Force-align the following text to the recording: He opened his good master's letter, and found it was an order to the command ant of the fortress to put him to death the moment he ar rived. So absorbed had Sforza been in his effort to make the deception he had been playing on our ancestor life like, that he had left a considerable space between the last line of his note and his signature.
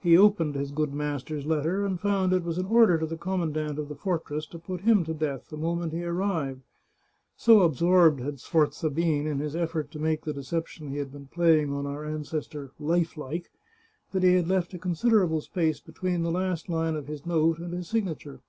He 0.00 0.16
opened 0.18 0.56
his 0.56 0.72
good 0.72 0.92
master's 0.92 1.46
letter, 1.46 1.84
and 1.86 2.00
found 2.00 2.32
it 2.32 2.42
was 2.42 2.58
an 2.58 2.66
order 2.66 2.98
to 2.98 3.06
the 3.06 3.16
command 3.16 3.56
ant 3.56 3.78
of 3.78 3.88
the 3.88 3.94
fortress 3.94 4.44
to 4.48 4.58
put 4.58 4.80
him 4.80 5.04
to 5.04 5.14
death 5.14 5.50
the 5.50 5.56
moment 5.56 5.92
he 5.92 6.02
ar 6.04 6.14
rived. 6.14 6.62
So 7.36 7.60
absorbed 7.60 8.18
had 8.18 8.40
Sforza 8.40 8.90
been 8.90 9.24
in 9.28 9.38
his 9.38 9.54
effort 9.54 9.92
to 9.92 10.00
make 10.00 10.22
the 10.24 10.32
deception 10.34 10.88
he 10.88 10.96
had 10.98 11.12
been 11.12 11.28
playing 11.28 11.72
on 11.72 11.86
our 11.86 12.04
ancestor 12.04 12.72
life 12.80 13.16
like, 13.16 13.52
that 14.10 14.24
he 14.24 14.34
had 14.34 14.48
left 14.48 14.74
a 14.74 14.80
considerable 14.80 15.40
space 15.40 15.78
between 15.78 16.24
the 16.24 16.32
last 16.32 16.68
line 16.68 16.96
of 16.96 17.06
his 17.06 17.24
note 17.24 17.60
and 17.60 17.72
his 17.72 17.86
signature. 17.86 18.40